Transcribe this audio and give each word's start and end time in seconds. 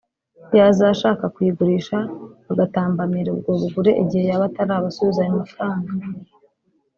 yazashaka 0.57 1.23
kuyigurisha 1.33 1.97
bagatambamira 2.47 3.29
ubwo 3.35 3.51
bugure 3.59 3.91
igihe 4.03 4.23
yaba 4.31 4.45
atarabasubiza 4.49 5.19
ayo 5.21 5.31
amafaranga 5.33 5.91